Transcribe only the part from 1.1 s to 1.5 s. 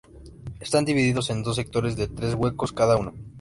en